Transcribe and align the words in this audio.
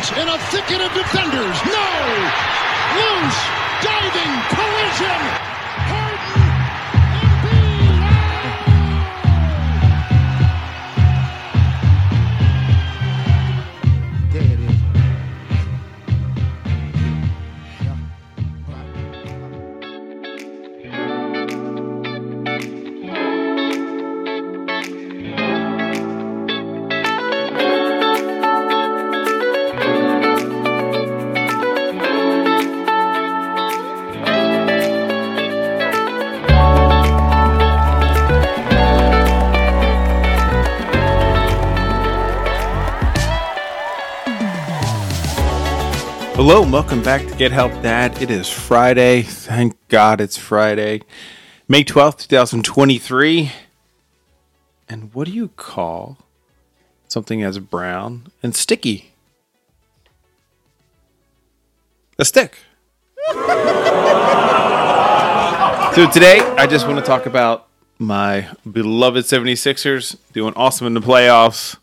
Bryant 0.00 0.16
in 0.16 0.28
a 0.28 0.38
thicket 0.50 0.80
of 0.80 0.92
defenders. 0.94 1.56
No! 1.66 1.90
Loose! 2.96 3.40
Diving! 3.82 4.32
Collision! 4.48 5.49
Hello, 46.42 46.62
and 46.62 46.72
welcome 46.72 47.02
back 47.02 47.26
to 47.26 47.34
Get 47.34 47.52
Help 47.52 47.70
Dad. 47.82 48.22
It 48.22 48.30
is 48.30 48.48
Friday. 48.48 49.20
Thank 49.20 49.76
God 49.88 50.22
it's 50.22 50.38
Friday. 50.38 51.02
May 51.68 51.84
12th, 51.84 52.28
2023. 52.28 53.52
And 54.88 55.12
what 55.12 55.26
do 55.26 55.34
you 55.34 55.48
call 55.48 56.16
something 57.08 57.42
as 57.42 57.58
brown 57.58 58.28
and 58.42 58.56
sticky? 58.56 59.12
A 62.18 62.24
stick. 62.24 62.56
so 65.94 66.10
today, 66.10 66.40
I 66.56 66.66
just 66.66 66.86
want 66.86 66.98
to 67.00 67.04
talk 67.04 67.26
about 67.26 67.68
my 67.98 68.48
beloved 68.64 69.26
76ers 69.26 70.16
doing 70.32 70.54
awesome 70.56 70.86
in 70.86 70.94
the 70.94 71.02
playoffs. 71.02 71.76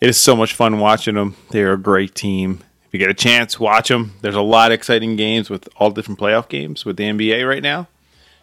It 0.00 0.08
is 0.08 0.16
so 0.16 0.34
much 0.34 0.54
fun 0.54 0.78
watching 0.78 1.16
them. 1.16 1.36
They're 1.50 1.74
a 1.74 1.78
great 1.78 2.14
team. 2.14 2.60
If 2.90 2.94
you 2.94 2.98
get 2.98 3.08
a 3.08 3.14
chance, 3.14 3.60
watch 3.60 3.86
them. 3.86 4.14
There's 4.20 4.34
a 4.34 4.40
lot 4.40 4.72
of 4.72 4.74
exciting 4.74 5.14
games 5.14 5.48
with 5.48 5.68
all 5.76 5.92
different 5.92 6.18
playoff 6.18 6.48
games 6.48 6.84
with 6.84 6.96
the 6.96 7.04
NBA 7.04 7.48
right 7.48 7.62
now. 7.62 7.86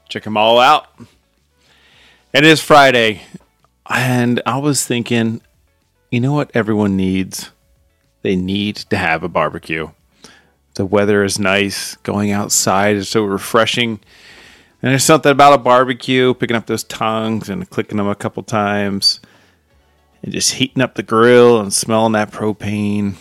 Check 0.07 0.23
them 0.23 0.37
all 0.37 0.57
out. 0.57 0.87
It 2.31 2.45
is 2.45 2.61
Friday, 2.61 3.23
and 3.89 4.41
I 4.45 4.57
was 4.59 4.85
thinking, 4.85 5.41
you 6.09 6.21
know 6.21 6.31
what 6.31 6.49
everyone 6.53 6.95
needs? 6.95 7.51
They 8.21 8.37
need 8.37 8.77
to 8.77 8.95
have 8.95 9.21
a 9.21 9.27
barbecue. 9.27 9.89
The 10.75 10.85
weather 10.85 11.25
is 11.25 11.37
nice. 11.37 11.97
Going 11.97 12.31
outside 12.31 12.95
is 12.95 13.09
so 13.09 13.25
refreshing. 13.25 13.99
And 14.81 14.91
there's 14.91 15.03
something 15.03 15.33
about 15.33 15.59
a 15.59 15.61
barbecue, 15.61 16.33
picking 16.33 16.55
up 16.55 16.67
those 16.67 16.85
tongues 16.85 17.49
and 17.49 17.69
clicking 17.69 17.97
them 17.97 18.07
a 18.07 18.15
couple 18.15 18.43
times, 18.43 19.19
and 20.23 20.31
just 20.31 20.53
heating 20.53 20.81
up 20.81 20.95
the 20.95 21.03
grill 21.03 21.59
and 21.59 21.73
smelling 21.73 22.13
that 22.13 22.31
propane 22.31 23.15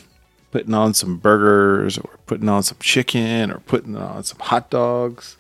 putting 0.50 0.74
on 0.74 0.94
some 0.94 1.18
burgers 1.18 1.98
or 1.98 2.18
putting 2.26 2.48
on 2.48 2.62
some 2.62 2.78
chicken 2.80 3.50
or 3.50 3.58
putting 3.60 3.96
on 3.96 4.24
some 4.24 4.38
hot 4.38 4.70
dogs. 4.70 5.36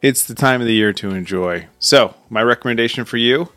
It's 0.00 0.24
the 0.24 0.34
time 0.34 0.60
of 0.60 0.66
the 0.66 0.74
year 0.74 0.92
to 0.94 1.10
enjoy. 1.10 1.68
So, 1.78 2.14
my 2.28 2.42
recommendation 2.42 3.04
for 3.04 3.16
you 3.16 3.50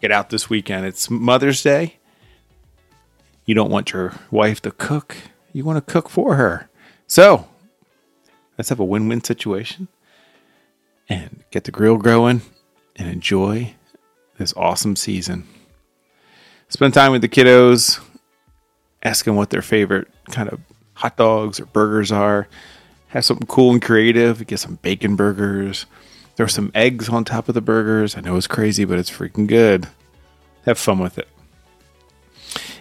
get 0.00 0.12
out 0.12 0.30
this 0.30 0.50
weekend. 0.50 0.86
It's 0.86 1.10
Mother's 1.10 1.62
Day. 1.62 1.96
You 3.44 3.54
don't 3.54 3.70
want 3.70 3.92
your 3.92 4.12
wife 4.30 4.60
to 4.62 4.70
cook, 4.70 5.16
you 5.52 5.64
want 5.64 5.84
to 5.84 5.92
cook 5.92 6.08
for 6.08 6.34
her. 6.34 6.68
So, 7.06 7.48
let's 8.58 8.68
have 8.68 8.80
a 8.80 8.84
win 8.84 9.08
win 9.08 9.22
situation 9.22 9.88
and 11.08 11.44
get 11.50 11.64
the 11.64 11.70
grill 11.70 11.96
going 11.96 12.42
and 12.96 13.08
enjoy 13.08 13.74
this 14.38 14.52
awesome 14.56 14.96
season. 14.96 15.46
Spend 16.68 16.94
time 16.94 17.12
with 17.12 17.22
the 17.22 17.28
kiddos, 17.28 18.00
asking 19.06 19.36
what 19.36 19.50
their 19.50 19.62
favorite 19.62 20.08
kind 20.30 20.48
of 20.48 20.60
hot 20.94 21.16
dogs 21.16 21.60
or 21.60 21.66
burgers 21.66 22.10
are. 22.10 22.48
Have 23.08 23.24
something 23.24 23.46
cool 23.46 23.70
and 23.70 23.80
creative. 23.80 24.44
Get 24.46 24.58
some 24.58 24.76
bacon 24.82 25.14
burgers. 25.14 25.86
Throw 26.34 26.48
some 26.48 26.72
eggs 26.74 27.08
on 27.08 27.24
top 27.24 27.48
of 27.48 27.54
the 27.54 27.60
burgers. 27.60 28.16
I 28.16 28.20
know 28.20 28.36
it's 28.36 28.48
crazy, 28.48 28.84
but 28.84 28.98
it's 28.98 29.10
freaking 29.10 29.46
good. 29.46 29.86
Have 30.64 30.78
fun 30.78 30.98
with 30.98 31.18
it. 31.18 31.28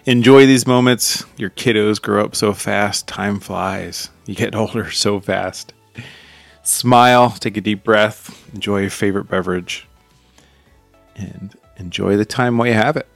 Enjoy 0.06 0.48
these 0.48 0.66
moments. 0.66 1.24
Your 1.38 1.52
kiddos 1.52 2.02
grow 2.02 2.26
up 2.26 2.36
so 2.36 2.54
fast. 2.54 3.08
Time 3.08 3.40
flies. 3.40 4.10
You 4.26 4.34
get 4.34 4.56
older 4.62 4.90
so 4.90 5.20
fast. 5.20 5.74
Smile. 6.64 7.30
Take 7.30 7.56
a 7.58 7.62
deep 7.62 7.84
breath. 7.84 8.52
Enjoy 8.54 8.82
your 8.82 8.90
favorite 8.90 9.26
beverage. 9.26 9.88
And 11.16 11.56
enjoy 11.78 12.18
the 12.18 12.26
time 12.26 12.58
while 12.58 12.68
you 12.68 12.74
have 12.74 12.98
it. 12.98 13.08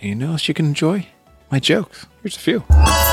What 0.00 0.22
else 0.22 0.48
you 0.48 0.54
can 0.54 0.66
enjoy? 0.66 1.06
My 1.50 1.58
jokes. 1.58 2.06
Here's 2.22 2.36
a 2.36 2.40
few. 2.40 3.03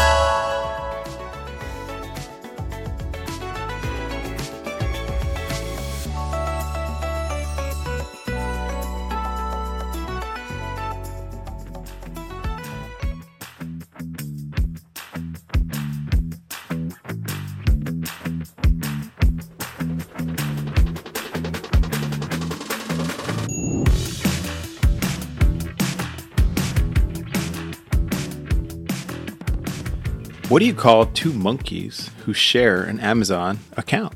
What 30.52 30.60
do 30.60 30.66
you 30.66 30.74
call 30.74 31.06
two 31.06 31.32
monkeys 31.32 32.12
who 32.26 32.34
share 32.34 32.84
an 32.84 33.00
Amazon 33.00 33.60
account? 33.78 34.16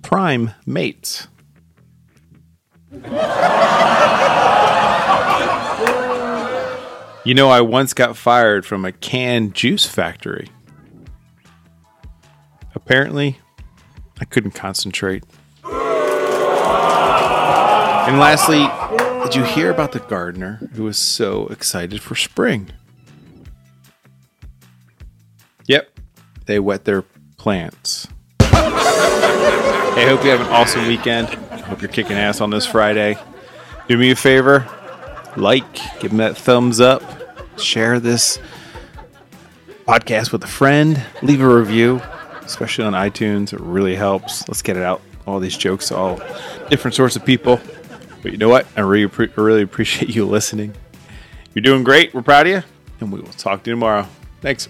Prime 0.00 0.52
mates. 0.64 1.26
you 7.24 7.34
know, 7.34 7.48
I 7.48 7.62
once 7.62 7.94
got 7.94 8.16
fired 8.16 8.64
from 8.64 8.84
a 8.84 8.92
canned 8.92 9.54
juice 9.54 9.84
factory. 9.84 10.50
Apparently, 12.76 13.40
I 14.20 14.24
couldn't 14.24 14.52
concentrate. 14.52 15.24
And 18.04 18.20
lastly, 18.20 18.68
did 19.24 19.34
you 19.34 19.42
hear 19.42 19.72
about 19.72 19.90
the 19.90 19.98
gardener 19.98 20.70
who 20.74 20.84
was 20.84 20.96
so 20.96 21.48
excited 21.48 22.00
for 22.00 22.14
spring? 22.14 22.70
They 26.46 26.58
wet 26.58 26.84
their 26.84 27.02
plants. 27.36 28.06
hey, 28.40 30.06
hope 30.06 30.24
you 30.24 30.30
have 30.30 30.40
an 30.40 30.48
awesome 30.48 30.86
weekend. 30.86 31.28
Hope 31.28 31.80
you're 31.80 31.90
kicking 31.90 32.16
ass 32.16 32.40
on 32.40 32.50
this 32.50 32.66
Friday. 32.66 33.16
Do 33.88 33.96
me 33.96 34.10
a 34.10 34.16
favor 34.16 34.68
like, 35.36 36.00
give 36.00 36.12
me 36.12 36.18
that 36.18 36.36
thumbs 36.36 36.80
up, 36.80 37.02
share 37.58 38.00
this 38.00 38.38
podcast 39.86 40.32
with 40.32 40.44
a 40.44 40.48
friend, 40.48 41.02
leave 41.22 41.40
a 41.40 41.48
review, 41.48 42.00
especially 42.42 42.84
on 42.84 42.92
iTunes. 42.92 43.52
It 43.52 43.60
really 43.60 43.96
helps. 43.96 44.46
Let's 44.48 44.62
get 44.62 44.76
it 44.76 44.82
out. 44.82 45.02
All 45.26 45.40
these 45.40 45.56
jokes, 45.56 45.90
all 45.90 46.20
different 46.68 46.94
sorts 46.94 47.16
of 47.16 47.24
people. 47.24 47.60
But 48.22 48.32
you 48.32 48.38
know 48.38 48.48
what? 48.48 48.66
I 48.76 48.80
really, 48.80 49.10
I 49.18 49.40
really 49.40 49.62
appreciate 49.62 50.14
you 50.14 50.24
listening. 50.26 50.74
You're 51.54 51.62
doing 51.62 51.84
great. 51.84 52.14
We're 52.14 52.22
proud 52.22 52.46
of 52.46 52.52
you. 52.52 52.62
And 53.00 53.12
we 53.12 53.20
will 53.20 53.28
talk 53.30 53.62
to 53.64 53.70
you 53.70 53.76
tomorrow. 53.76 54.06
Thanks. 54.40 54.68